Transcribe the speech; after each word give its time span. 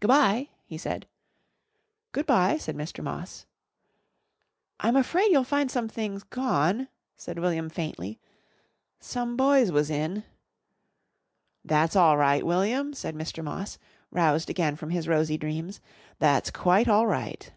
"Goo' 0.00 0.08
bye," 0.08 0.48
he 0.64 0.76
said. 0.76 1.06
"Good 2.10 2.26
bye," 2.26 2.56
said 2.56 2.74
Mr. 2.76 3.00
Moss. 3.04 3.46
"I'm 4.80 4.96
afraid 4.96 5.30
you'll 5.30 5.44
find 5.44 5.70
some 5.70 5.86
things 5.88 6.24
gone," 6.24 6.88
said 7.16 7.38
William 7.38 7.68
faintly; 7.68 8.18
"some 8.98 9.36
boys 9.36 9.70
was 9.70 9.88
in." 9.88 10.24
"That's 11.64 11.94
all 11.94 12.16
right, 12.16 12.44
William," 12.44 12.92
said 12.92 13.14
Mr. 13.14 13.44
Moss, 13.44 13.78
roused 14.10 14.50
again 14.50 14.74
from 14.74 14.90
his 14.90 15.06
rosy 15.06 15.38
dreams. 15.38 15.80
"That's 16.18 16.50
quite 16.50 16.88
all 16.88 17.06
right." 17.06 17.52